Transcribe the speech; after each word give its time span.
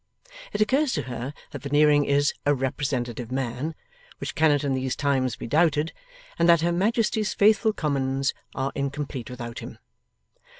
It 0.51 0.61
occurs 0.61 0.93
to 0.93 1.03
her 1.03 1.31
that 1.51 1.61
Veneering 1.61 2.05
is 2.05 2.33
'a 2.43 2.55
representative 2.55 3.31
man' 3.31 3.75
which 4.17 4.33
cannot 4.33 4.63
in 4.63 4.73
these 4.73 4.95
times 4.95 5.35
be 5.35 5.45
doubted 5.45 5.93
and 6.39 6.49
that 6.49 6.61
Her 6.61 6.71
Majesty's 6.71 7.35
faithful 7.35 7.71
Commons 7.71 8.33
are 8.55 8.71
incomplete 8.73 9.29
without 9.29 9.59
him. 9.59 9.77